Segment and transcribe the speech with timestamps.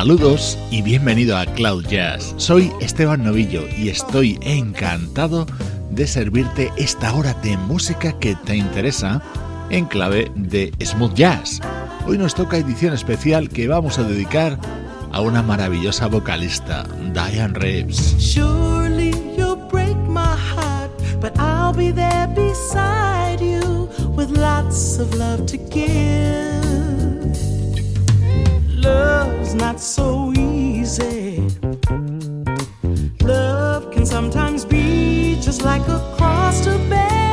[0.00, 2.32] Saludos y bienvenido a Cloud Jazz.
[2.38, 5.44] Soy Esteban Novillo y estoy encantado
[5.90, 9.20] de servirte esta hora de música que te interesa
[9.68, 11.60] en clave de smooth jazz.
[12.06, 14.58] Hoy nos toca edición especial que vamos a dedicar
[15.12, 18.16] a una maravillosa vocalista, Diane Reeves.
[18.18, 20.90] Surely you'll break my heart,
[21.20, 26.59] but I'll be there beside you with lots of love to give.
[28.82, 31.46] Love's not so easy.
[33.22, 37.29] Love can sometimes be just like a cross to bear.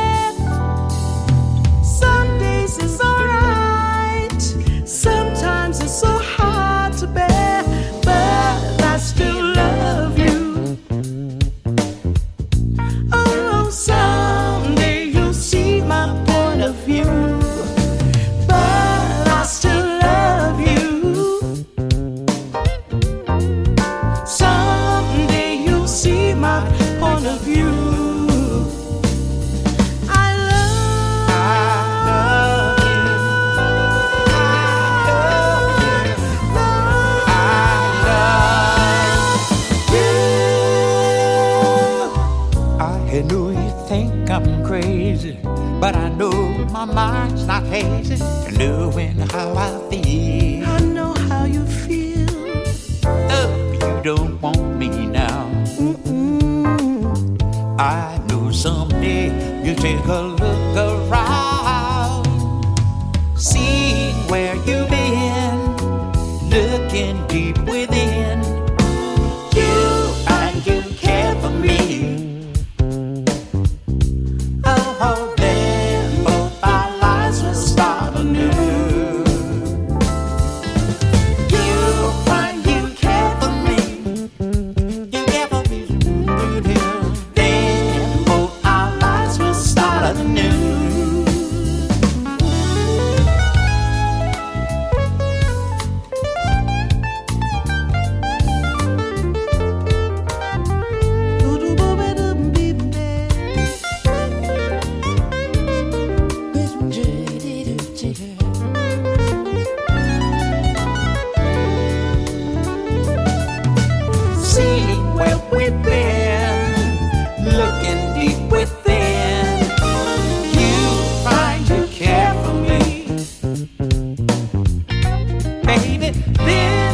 [125.98, 126.18] baby.
[126.38, 126.87] This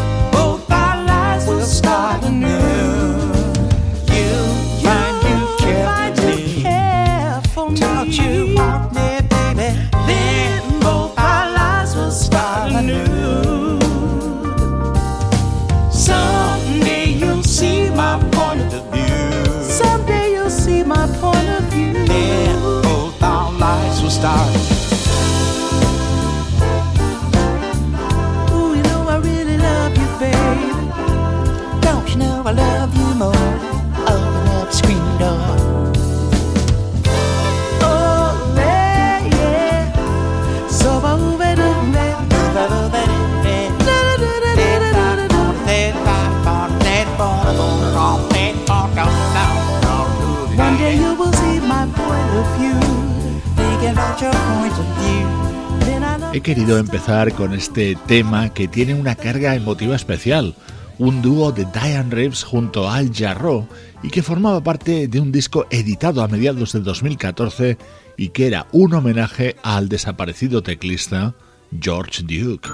[56.35, 60.57] He querido empezar con este tema que tiene una carga emotiva especial,
[60.99, 63.69] un dúo de Diane Reeves junto a Al Jarreau
[64.03, 67.79] y que formaba parte de un disco editado a mediados del 2014
[68.17, 71.37] y que era un homenaje al desaparecido teclista
[71.81, 72.69] George Duke.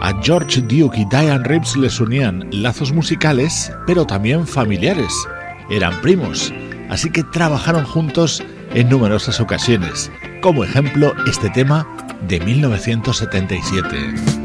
[0.00, 5.14] A George Duke y Diane Reeves les unían lazos musicales, pero también familiares.
[5.70, 6.52] Eran primos,
[6.90, 8.42] así que trabajaron juntos
[8.74, 10.10] en numerosas ocasiones,
[10.40, 11.86] como ejemplo este tema
[12.28, 14.37] de 1977.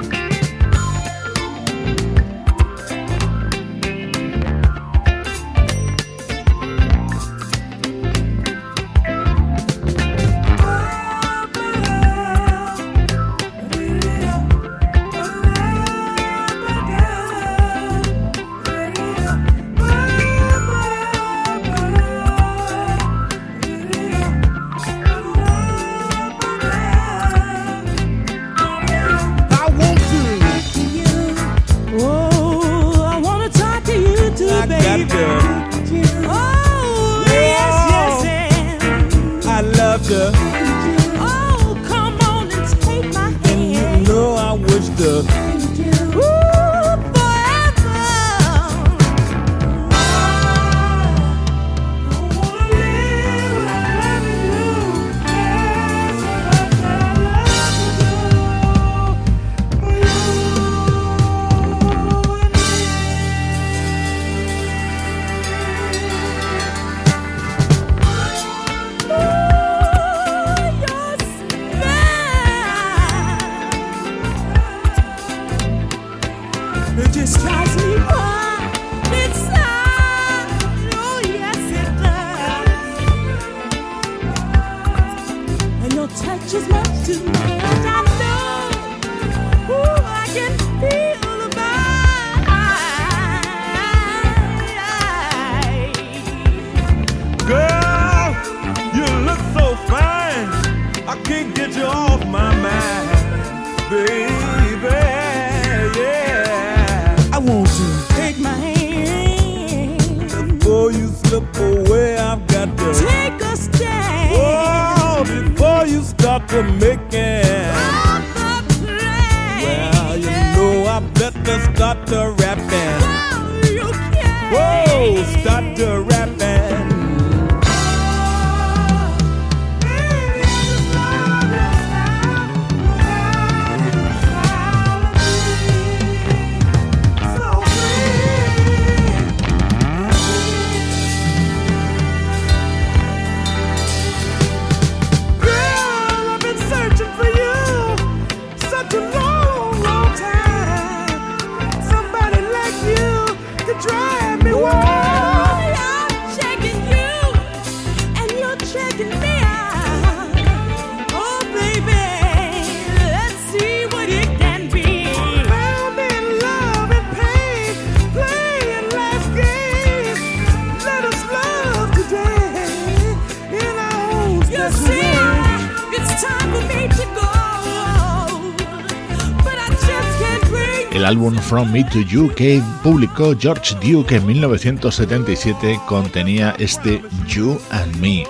[181.13, 188.25] From Me to You que publicó George Duke en 1977 contenía este You and Me.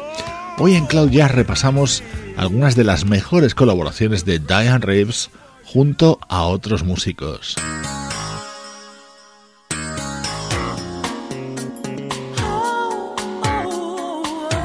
[0.57, 2.03] Hoy en Cloud Jazz repasamos
[2.35, 5.29] algunas de las mejores colaboraciones de Diane Reeves
[5.63, 7.55] junto a otros músicos.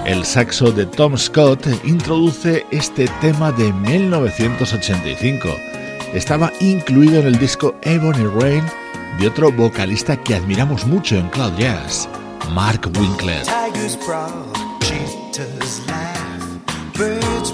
[0.07, 5.51] El saxo de Tom Scott introduce este tema de 1985
[6.15, 8.65] estaba incluido en el disco Ebony Rain
[9.19, 12.09] de otro vocalista que admiramos mucho en Cloud Jazz,
[12.51, 13.45] Mark Winkler.
[16.99, 17.53] Birds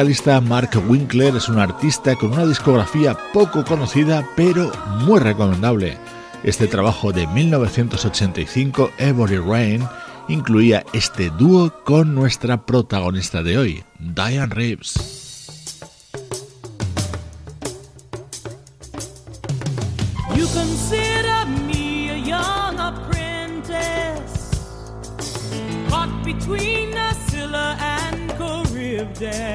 [0.00, 4.72] vocalista Mark Winkler es un artista con una discografía poco conocida pero
[5.04, 5.98] muy recomendable.
[6.42, 9.86] Este trabajo de 1985, Every Rain,
[10.26, 15.19] incluía este dúo con nuestra protagonista de hoy, Diane Reeves.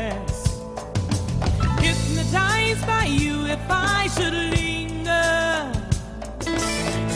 [0.06, 0.62] yes.
[1.80, 5.72] Hypnotized by you if I should linger.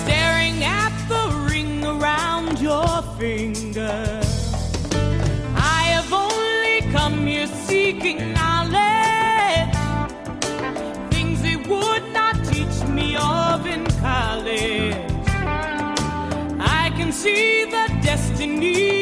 [0.04, 4.22] Staring at the ring around your finger.
[5.78, 9.76] I have only come here seeking knowledge.
[11.14, 14.96] Things they would not teach me of in college.
[16.82, 18.99] I can see the destiny.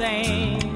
[0.00, 0.74] same.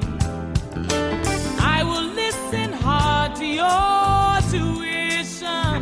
[1.57, 5.81] I will listen hard to your tuition.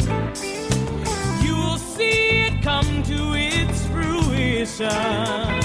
[1.46, 5.62] You will see it come to its fruition.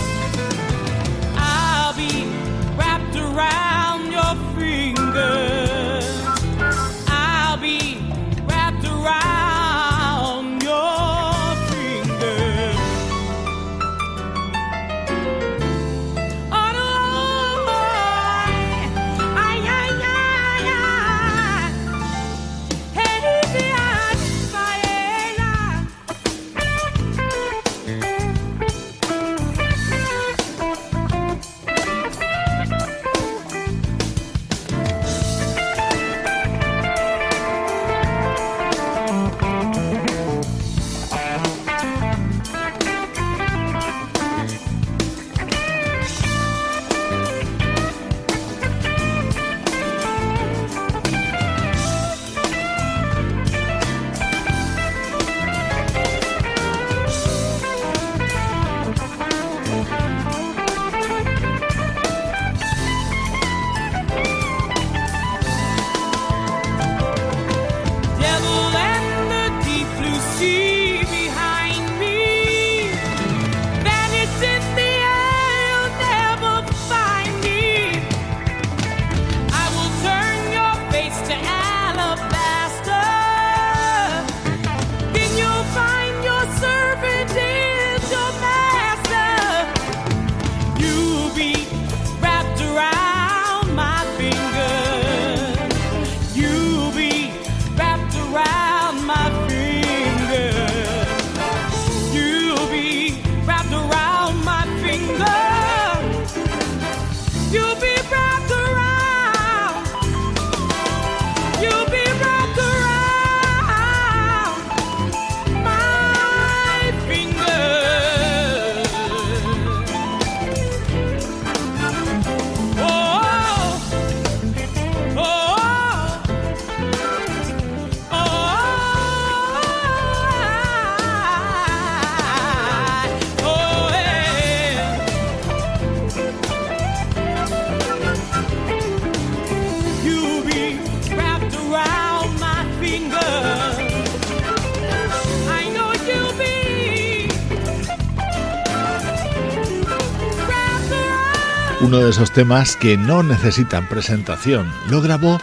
[151.88, 154.70] Uno de esos temas que no necesitan presentación.
[154.90, 155.40] Lo grabó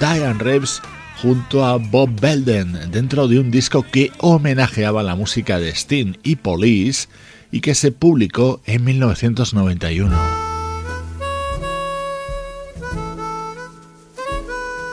[0.00, 0.82] Diane Reeves
[1.22, 6.34] junto a Bob Belden dentro de un disco que homenajeaba la música de Sting y
[6.34, 7.06] Police
[7.52, 10.16] y que se publicó en 1991.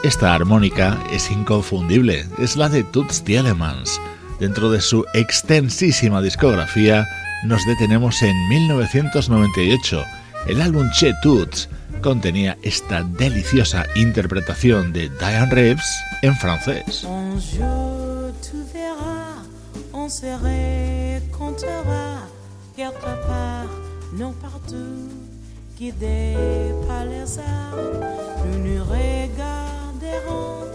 [0.04, 4.00] Esta armónica es inconfundible, es la de Toots Thielemans.
[4.40, 7.08] Dentro de su extensísima discografía,
[7.44, 10.04] nos detenemos en 1998
[10.48, 11.70] el álbum Che Toots
[12.02, 15.86] contenía esta deliciosa interpretación de Diane Reeves
[16.22, 17.04] en francés.
[17.04, 19.46] Un jour tu verras,
[19.94, 22.28] on se récontera
[22.76, 23.70] quelque part,
[24.14, 25.10] non partout,
[25.78, 27.76] guidés par les arts.
[28.46, 30.66] Nous nous regarderons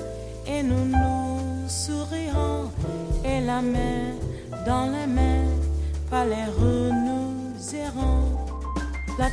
[0.46, 2.70] et nous nous sourirons,
[3.24, 4.14] et la main
[4.64, 5.44] dans la main,
[6.11, 8.36] par les rues nous irons.
[9.18, 9.31] La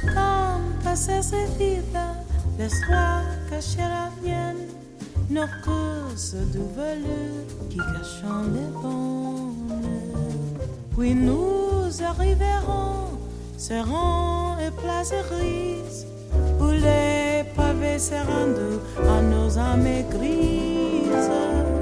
[0.96, 2.16] se vida,
[2.58, 4.70] l'espoir caché la mienne,
[5.30, 9.82] nos causes de voleux qui cachent les bonnes.
[10.96, 13.18] Puis nous arriverons,
[13.58, 16.08] serons et places grises,
[16.62, 21.73] où les pavés se rendent à nos âmes grises.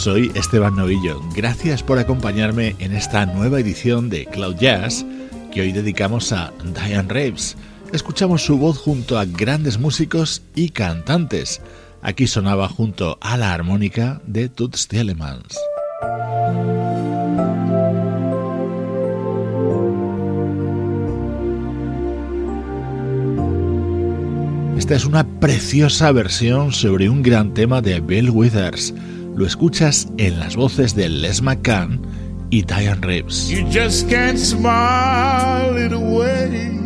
[0.00, 1.20] Soy Esteban Novillo.
[1.36, 5.04] Gracias por acompañarme en esta nueva edición de Cloud Jazz
[5.52, 7.54] que hoy dedicamos a Diane Reeves.
[7.92, 11.60] Escuchamos su voz junto a grandes músicos y cantantes.
[12.00, 15.58] Aquí sonaba junto a la armónica de Toots Thielemans.
[24.78, 28.94] Esta es una preciosa versión sobre un gran tema de Bill Withers
[29.40, 31.98] lo escuchas en las voces de Les McCann
[32.50, 33.48] y Diane Reeves.
[33.48, 36.76] You just can't smile it away.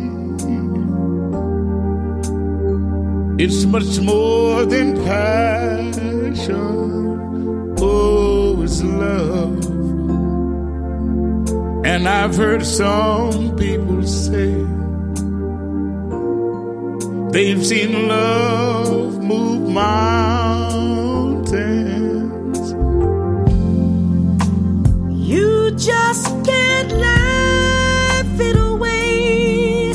[3.37, 6.55] It's much more than passion.
[7.77, 9.59] Oh, it's love.
[11.85, 14.55] And I've heard some people say
[17.33, 20.85] they've seen love move mountains.
[25.77, 29.91] Just can't laugh it away.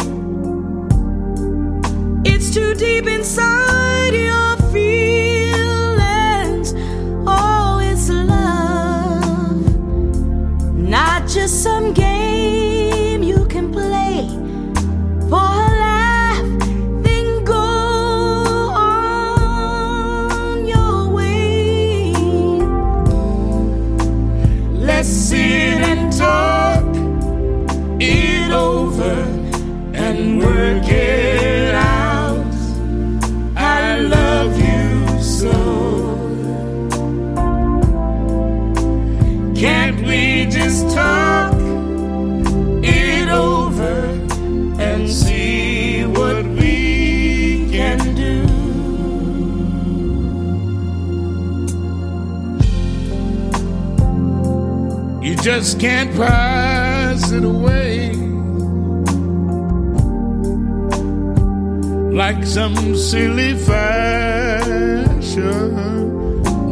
[2.24, 3.79] It's too deep inside
[30.10, 32.44] and work it out.
[33.56, 35.52] I love you so.
[39.54, 41.54] Can't we just talk
[42.82, 43.94] it over
[44.82, 48.36] and see what we can do?
[55.24, 57.79] You just can't pass it away.
[62.20, 64.12] Like some silly fashion.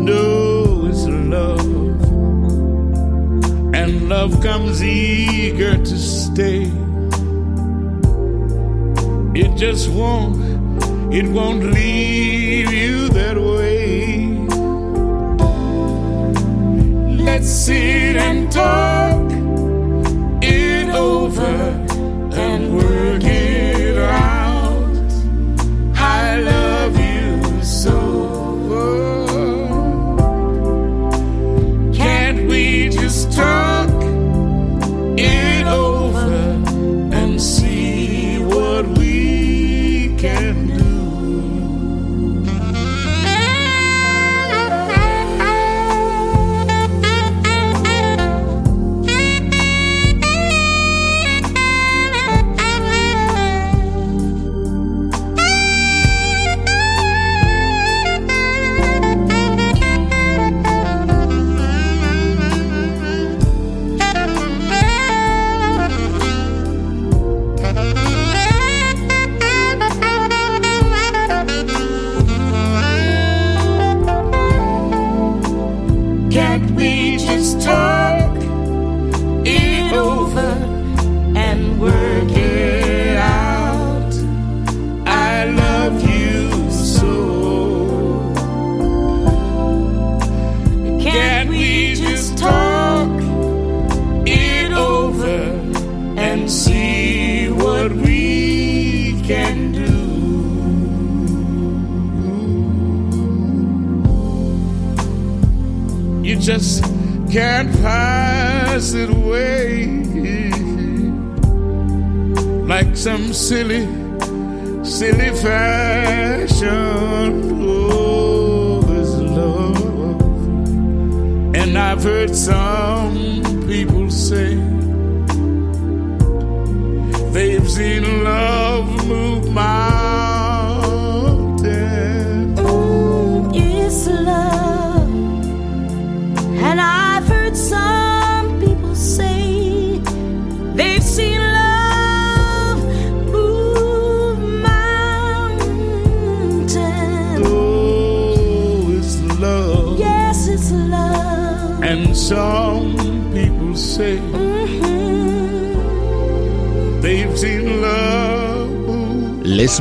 [0.05, 2.03] No, it's love,
[3.75, 6.71] and love comes eager to stay.
[9.43, 10.37] It just won't,
[11.15, 14.27] it won't leave you that way.
[17.25, 18.98] Let's sit and talk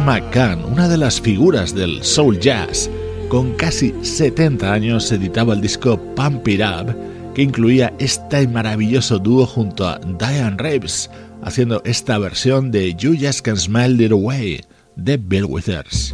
[0.08, 2.90] McCann, una de las figuras del soul jazz,
[3.28, 6.96] con casi 70 años editaba el disco Pump It Up,
[7.36, 11.10] que incluía este maravilloso dúo junto a Diane Reeves,
[11.44, 14.62] haciendo esta versión de You Just Can Smile It Away
[14.96, 16.14] de Bill Withers.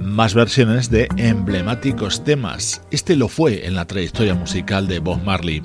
[0.00, 2.80] Más versiones de emblemáticos temas.
[2.90, 5.62] Este lo fue en la trayectoria musical de Bob Marley.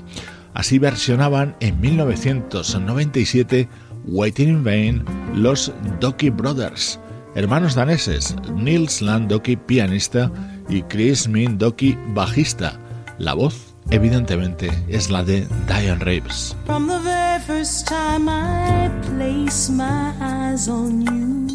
[0.54, 3.68] Así versionaban en 1997
[4.06, 6.98] Waiting in Vain los Doki Brothers,
[7.34, 10.30] hermanos daneses, Nils Landoki pianista
[10.68, 12.78] y Chris Min Doki bajista.
[13.18, 16.56] La voz, evidentemente, es la de Diane Reeves.
[16.66, 21.46] From the very first time I place my eyes on you,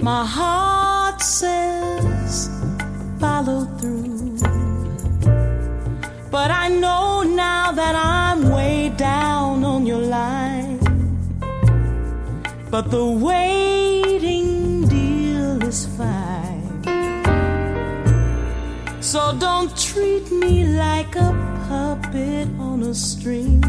[0.00, 2.50] my heart says
[3.18, 4.13] follow through.
[6.34, 10.80] But I know now that I'm way down on your line.
[12.72, 16.82] But the waiting deal is fine.
[19.00, 21.30] So don't treat me like a
[21.68, 23.62] puppet on a string.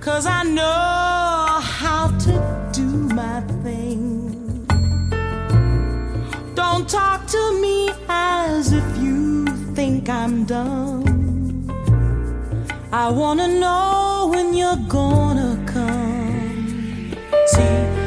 [0.00, 4.66] Cause I know how to do my thing.
[6.56, 9.27] Don't talk to me as if you
[9.78, 11.04] think I'm dumb.
[12.90, 17.14] I wanna know when you're gonna come.
[17.52, 17.97] See,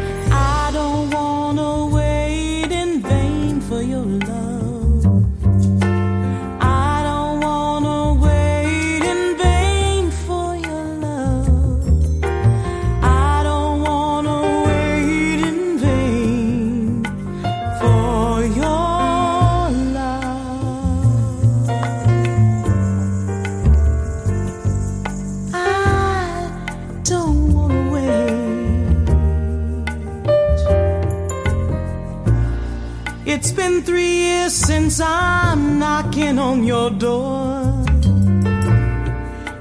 [34.51, 37.85] since I'm knocking on your door,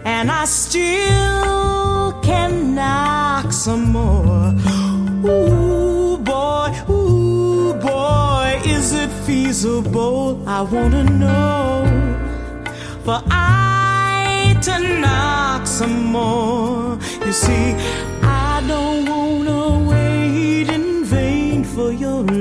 [0.04, 4.52] and I still can knock some more.
[5.24, 10.42] Ooh, boy, ooh, boy, is it feasible?
[10.48, 11.84] I wanna know.
[13.04, 16.98] For I to knock some more.
[17.24, 17.76] You see,
[18.22, 22.39] I don't wanna wait in vain for your love.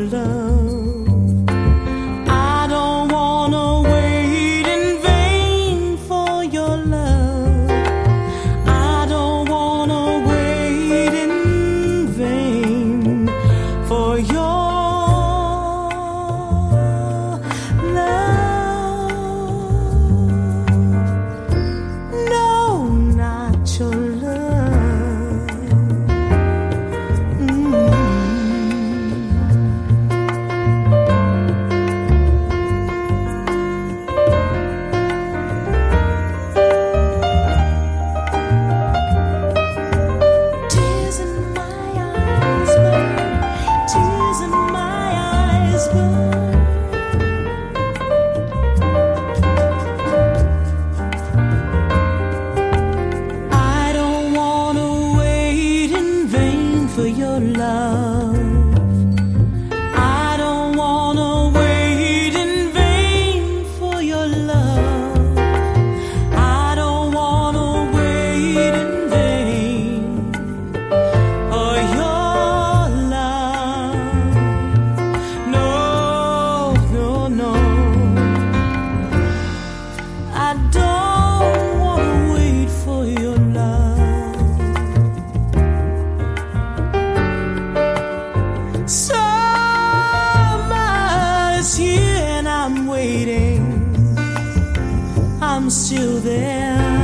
[95.60, 96.99] I'm still there.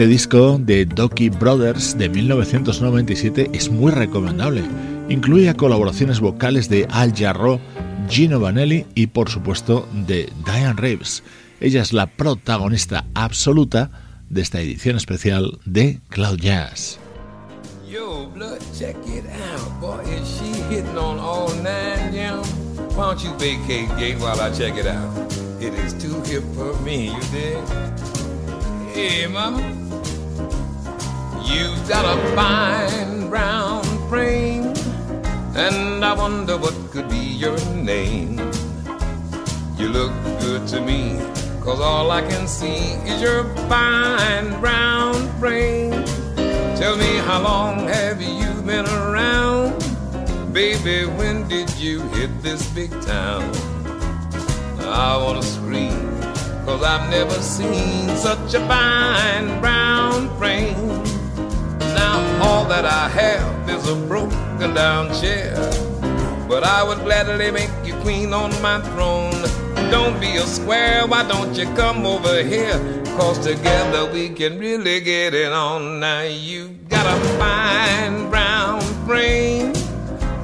[0.00, 4.62] Este disco de Doki Brothers de 1997 es muy recomendable.
[5.10, 7.60] Incluye colaboraciones vocales de Al Jarreau,
[8.08, 11.22] Gino Vanelli y por supuesto de Diane Reeves.
[11.60, 13.90] Ella es la protagonista absoluta
[14.30, 16.98] de esta edición especial de Cloud Jazz.
[17.86, 19.80] Yo, blood, check it out.
[19.82, 22.40] Boy, is she hitting on all nine, yeah?
[22.96, 25.12] Why don't you vacate gate while I check it out?
[25.60, 27.58] It is too hip for me, you dig?
[28.94, 29.89] Hey, mama.
[31.50, 34.72] You've got a fine brown frame,
[35.56, 38.38] and I wonder what could be your name.
[39.76, 41.18] You look good to me,
[41.60, 46.04] cause all I can see is your fine brown frame.
[46.76, 49.74] Tell me, how long have you been around?
[50.52, 53.42] Baby, when did you hit this big town?
[54.78, 55.98] I wanna scream,
[56.64, 59.79] cause I've never seen such a fine brown
[63.80, 65.54] is a broken down chair.
[66.48, 69.42] But I would gladly make you queen on my throne.
[69.90, 72.78] Don't be a square, why don't you come over here?
[73.16, 76.00] Cause together we can really get it on.
[76.00, 79.72] Now you got a fine brown frame.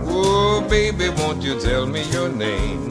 [0.09, 2.91] Oh, baby, won't you tell me your name?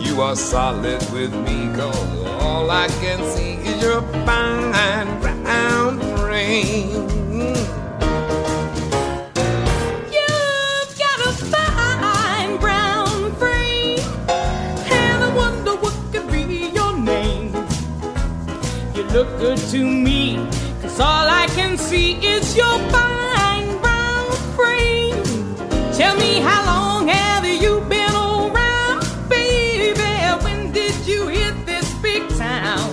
[0.00, 7.23] You are solid with me, cause all I can see is your fine brown frame.
[19.14, 20.34] Look good to me.
[20.82, 25.22] Cause all I can see is your fine brown frame.
[25.92, 29.92] Tell me how long have you been around, baby?
[30.42, 32.90] When did you hit this big town?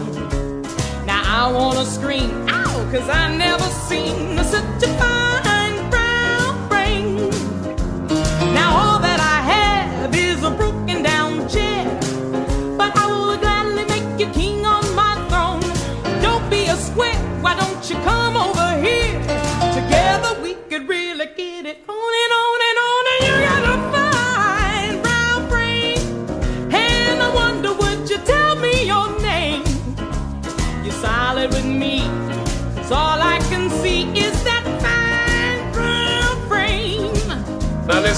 [1.07, 5.10] Now I wanna scream out, cause I never seen such a fine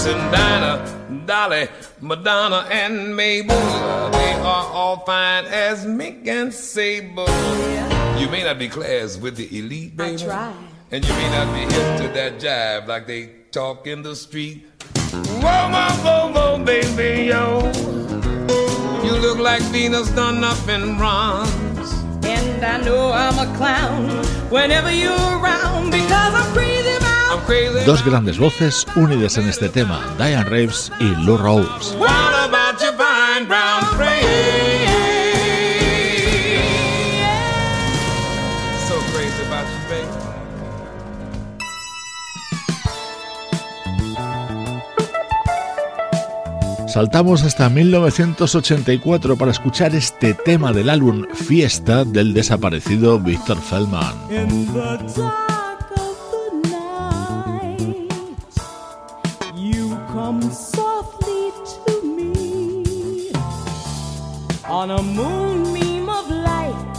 [0.05, 1.67] and Dinah, Dolly,
[2.01, 3.55] Madonna, and Mabel.
[4.11, 7.27] They are all fine as Mick and Sable.
[7.27, 8.19] Yeah.
[8.19, 10.23] You may not be class with the elite, baby.
[10.23, 10.53] I try.
[10.91, 14.65] And you may not be hip to that jive like they talk in the street.
[15.13, 17.71] Whoa, whoa, whoa, whoa, baby, yo.
[19.05, 21.93] You look like Venus done up in bronze.
[22.25, 24.09] And I know I'm a clown
[24.49, 26.53] whenever you're around because I'm crazy about.
[26.53, 26.72] I'm crazy
[27.85, 31.95] Dos grandes voces unidas en este tema, Diane Reeves y Lou frame?
[46.87, 55.42] Saltamos hasta 1984 para escuchar este tema del álbum Fiesta del desaparecido Víctor Feldman.
[64.83, 66.97] On a moonbeam of light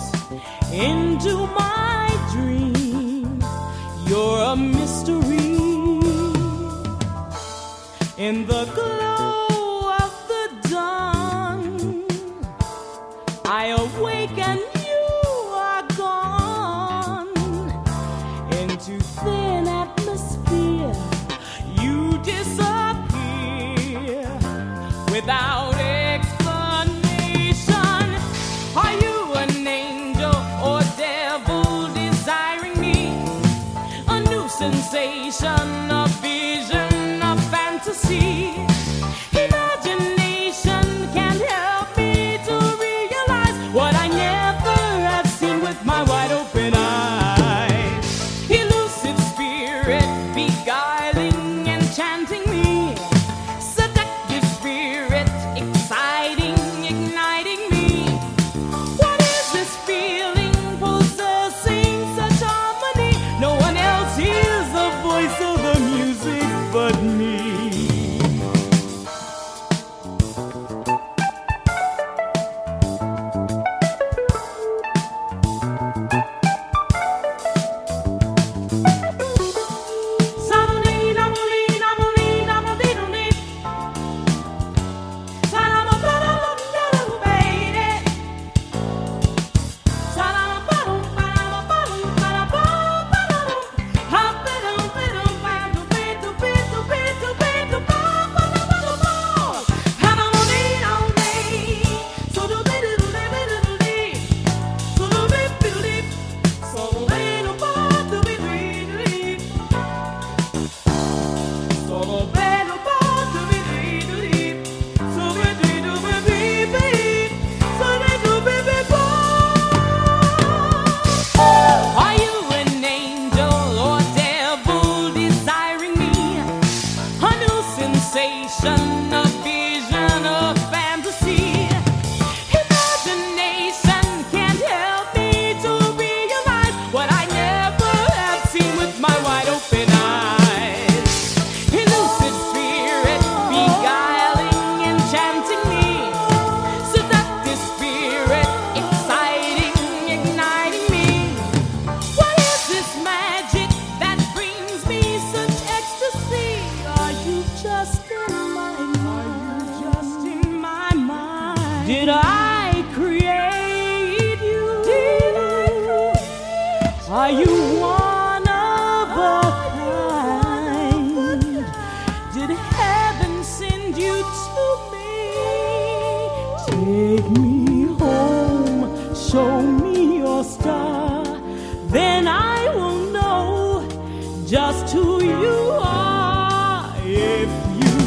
[0.72, 3.44] into my dream.
[4.06, 5.58] You're a mystery
[8.16, 8.93] in the glow.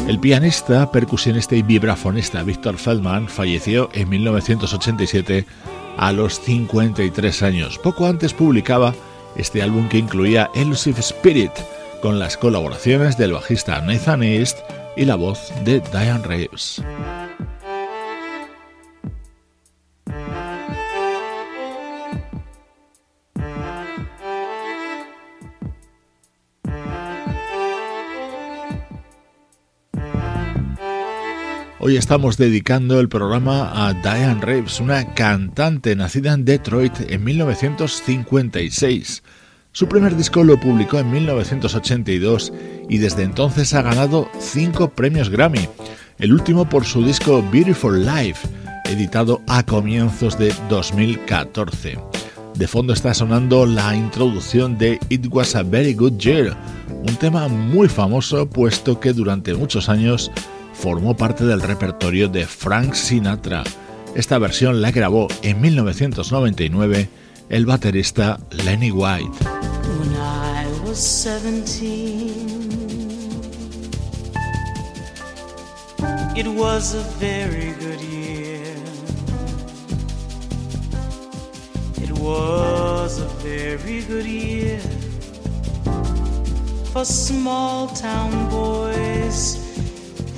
[0.08, 5.46] El pianista, percusionista y vibrafonista Víctor Feldman falleció en 1987
[5.96, 7.78] a los 53 años.
[7.78, 8.94] Poco antes publicaba
[9.36, 11.52] este álbum que incluía Elusive Spirit,
[12.00, 14.58] con las colaboraciones del bajista Nathan East
[14.96, 16.82] y la voz de Diane Reeves.
[31.80, 39.22] Hoy estamos dedicando el programa a Diane Reeves, una cantante nacida en Detroit en 1956.
[39.70, 42.52] Su primer disco lo publicó en 1982
[42.88, 45.68] y desde entonces ha ganado cinco premios Grammy,
[46.18, 48.48] el último por su disco Beautiful Life,
[48.86, 51.96] editado a comienzos de 2014.
[52.56, 56.56] De fondo está sonando la introducción de It Was a Very Good Year,
[56.88, 60.32] un tema muy famoso puesto que durante muchos años
[60.78, 63.64] formó parte del repertorio de Frank Sinatra.
[64.14, 67.08] Esta versión la grabó en 1999
[67.48, 69.28] el baterista Lenny White.
[69.98, 73.40] When I was 17,
[76.36, 78.62] it was a very good year.
[82.00, 84.78] It was a very good year
[86.92, 89.67] for small town boys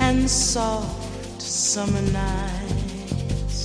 [0.01, 3.59] and soft summer nights.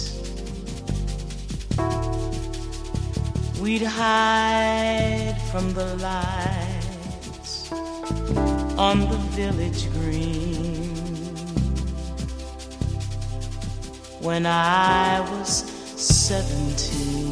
[3.61, 7.72] We'd hide from the lights
[8.78, 10.95] on the village green
[14.20, 15.64] when I was
[15.97, 17.26] seventeen.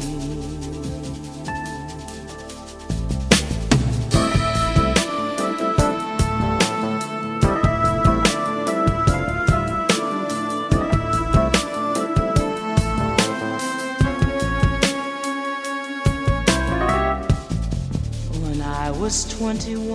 [19.05, 19.85] Was 21,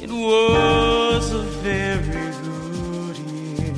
[0.00, 3.74] it was a very good year.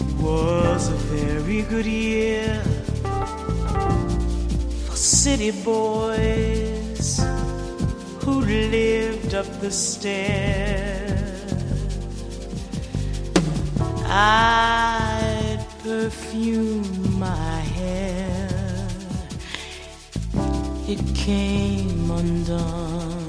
[0.00, 2.62] It was a very good year
[4.86, 7.20] for city boys
[8.20, 11.18] who lived up the stair.
[14.06, 14.89] I'd
[21.24, 23.20] came undone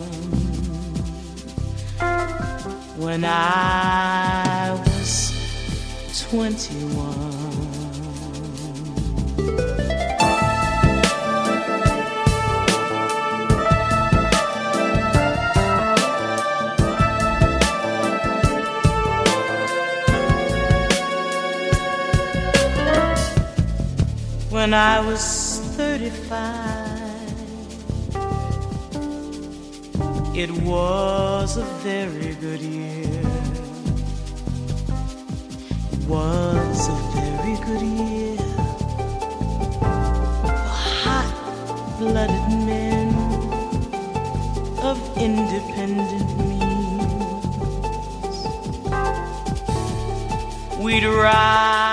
[2.98, 7.32] when I was 21.
[24.50, 25.41] When I was
[30.42, 33.22] it was a very good year.
[35.92, 38.38] It was a very good year
[40.42, 40.58] for
[41.04, 41.30] hot
[42.00, 43.10] blooded men
[44.89, 47.18] of independent means.
[50.80, 51.91] We'd ride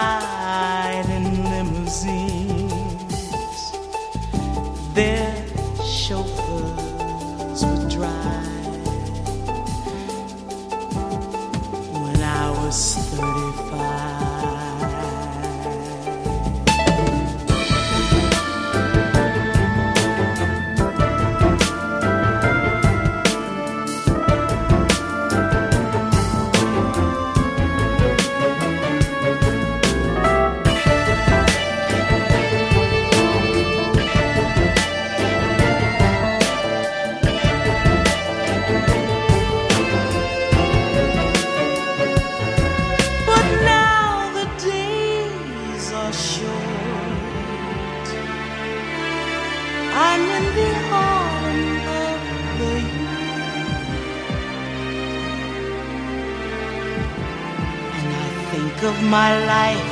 [59.10, 59.90] my life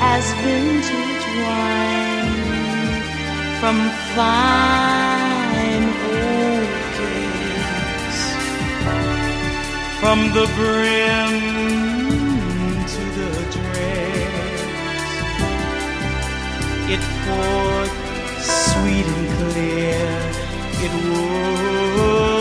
[0.00, 3.02] as vintage wine
[3.60, 3.76] from
[4.16, 6.70] fine old
[7.00, 8.20] days
[10.00, 11.32] from the brim
[12.92, 15.12] to the dregs.
[16.94, 17.92] It poured
[18.40, 20.08] sweet and clear.
[20.84, 22.35] It was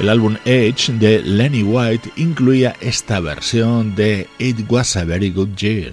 [0.00, 5.54] El álbum Edge de Lenny White incluía esta versión de It Was a Very Good
[5.56, 5.92] Year.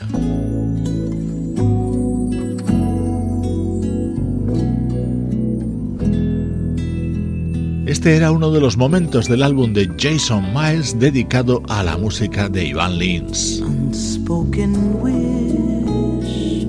[7.85, 12.47] Este era uno de los momentos del álbum de Jason Miles dedicado a la música
[12.47, 13.59] de Ivan Lins.
[13.59, 16.65] Unspoken wish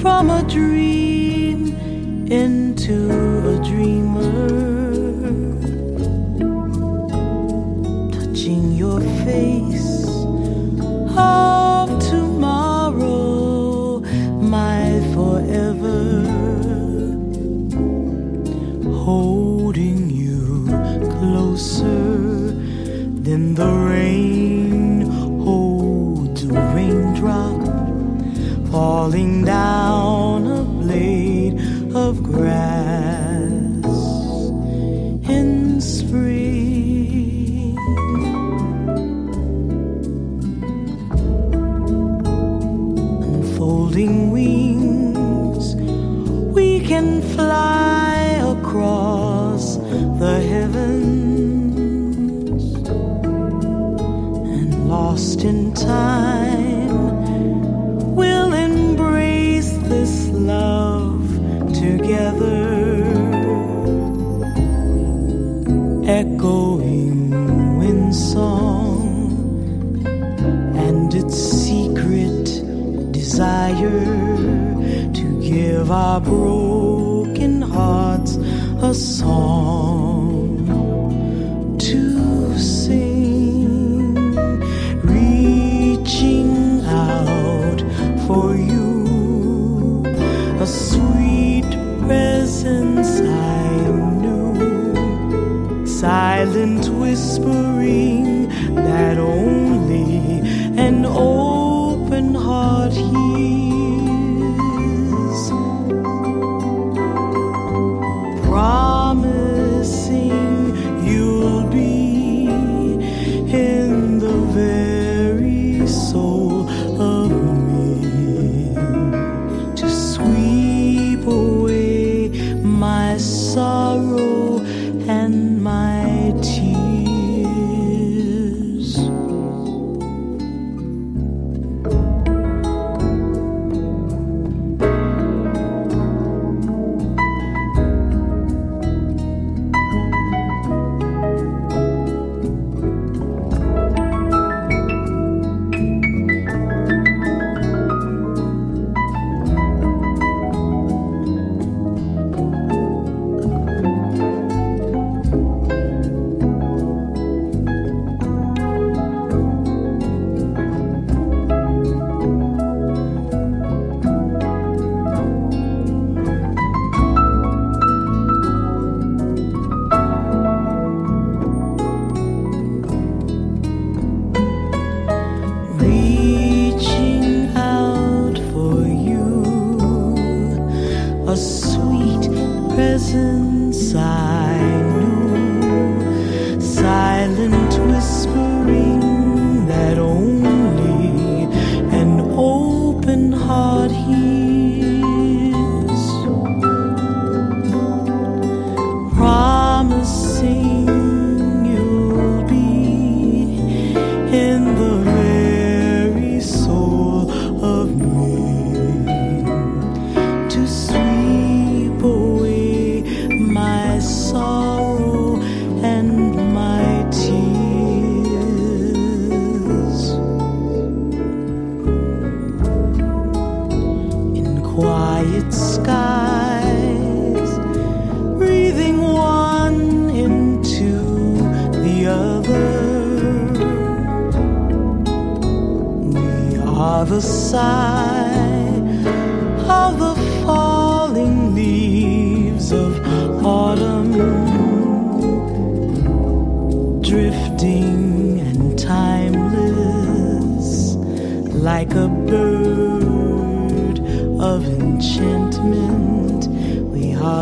[0.00, 1.76] from a dream
[2.30, 2.94] into
[3.50, 4.45] a dreamer.
[19.06, 20.66] holding you
[21.20, 22.50] closer
[23.26, 23.85] than the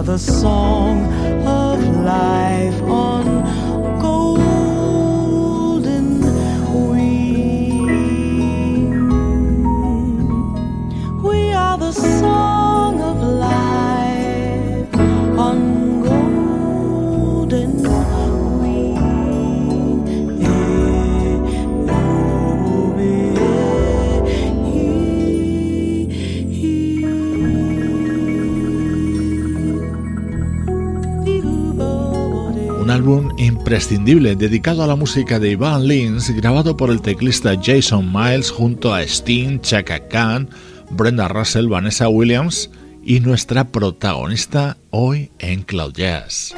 [0.05, 1.07] the song
[1.46, 3.34] of life on
[33.75, 38.95] imprescindible dedicado a la música de Ivan Lins, grabado por el teclista Jason Miles junto
[38.95, 40.49] a Sting, Chaka Khan,
[40.91, 42.70] Brenda Russell, Vanessa Williams
[43.03, 46.55] y nuestra protagonista hoy en Cloud Jazz.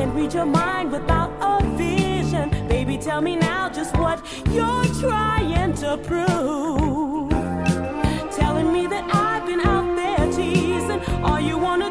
[0.00, 2.48] can't read your mind without a vision.
[2.68, 4.18] Baby, tell me now just what
[4.50, 7.28] you're trying to prove.
[8.34, 11.00] Telling me that I've been out there teasing.
[11.22, 11.89] All you wanna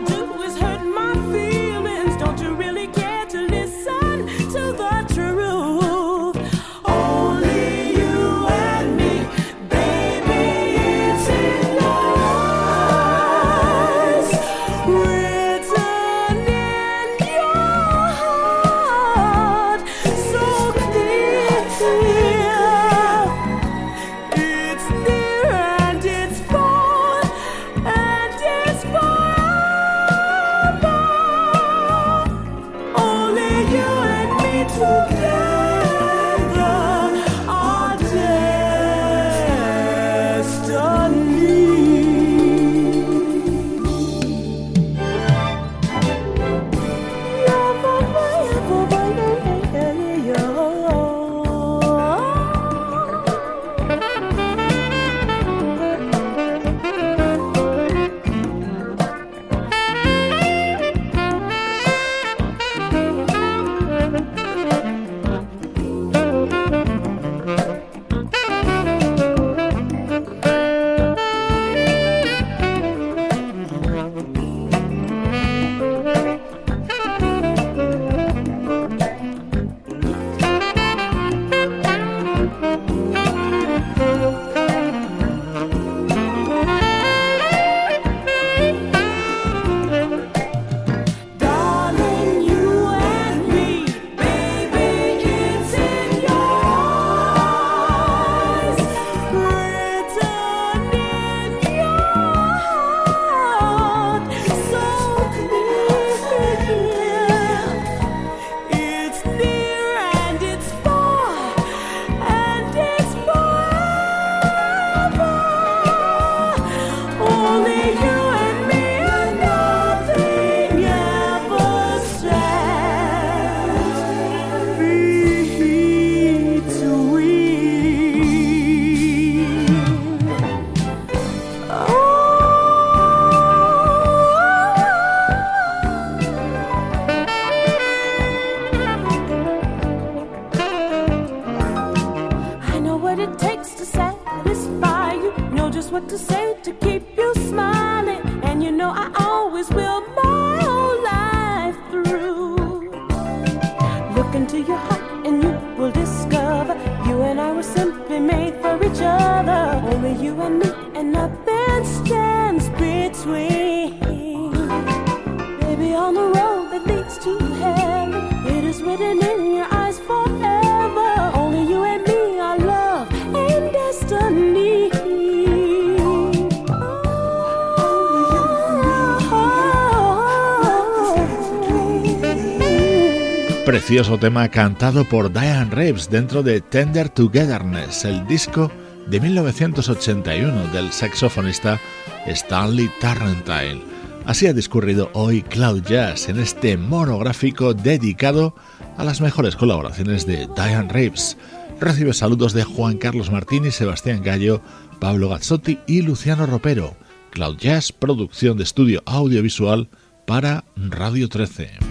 [184.00, 188.72] tema cantado por Diane Reeves dentro de Tender Togetherness, el disco
[189.08, 191.82] de 1981 del saxofonista
[192.26, 193.84] Stanley Tarrantine.
[194.26, 198.56] Así ha discurrido hoy Cloud Jazz en este monográfico dedicado
[198.98, 201.36] a las mejores colaboraciones de Diane Reeves.
[201.82, 204.62] Recibe saludos de Juan Carlos Martini, Sebastián Gallo,
[205.02, 206.96] Pablo Gazzotti y Luciano Ropero.
[207.32, 209.90] Cloud Jazz, producción de estudio audiovisual
[210.26, 211.89] para Radio 13.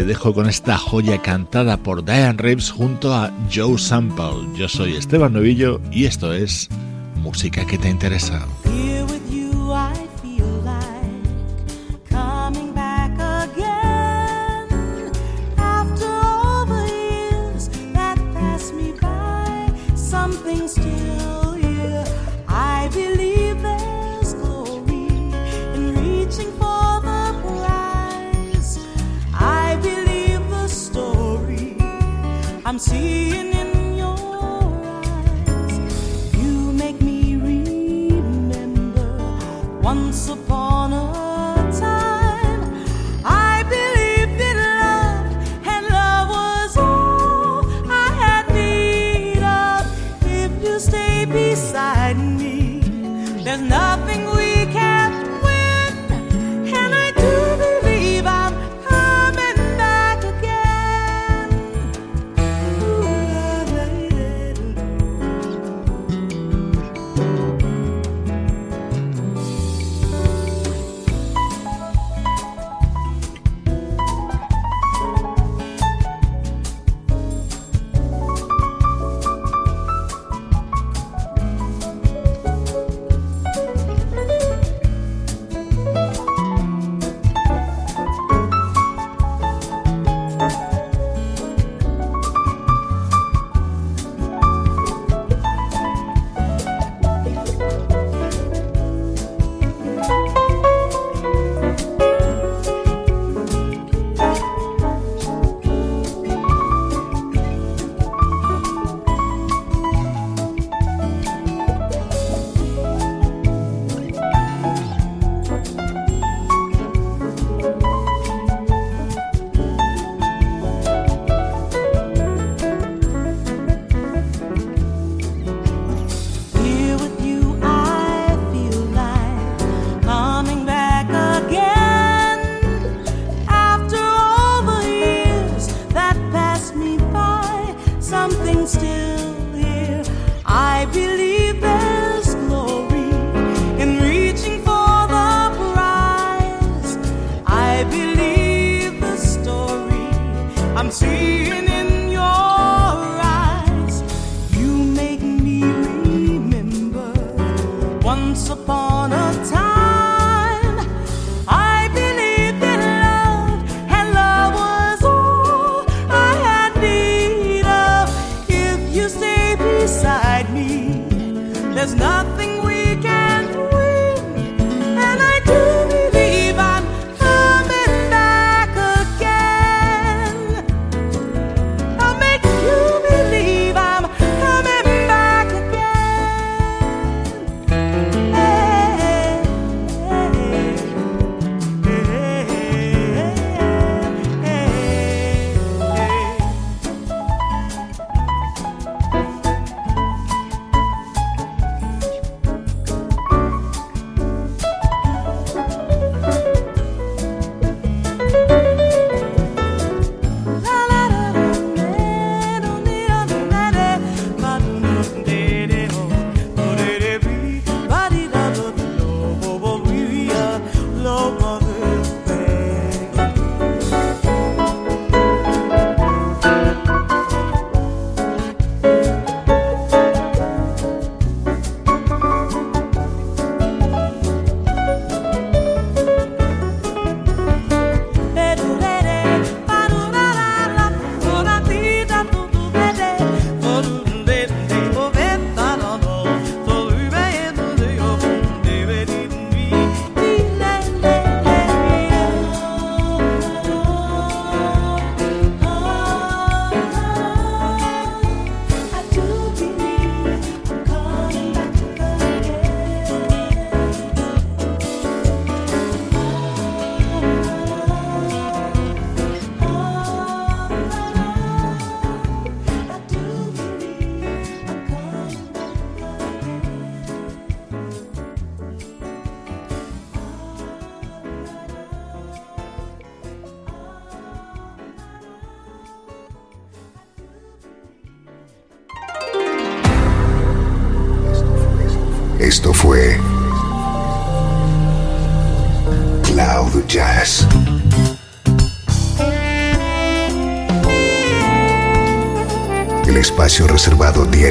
[0.00, 4.48] Te dejo con esta joya cantada por Diane Reeves junto a Joe Sample.
[4.56, 6.70] Yo soy Esteban Novillo y esto es
[7.16, 8.46] Música que te interesa.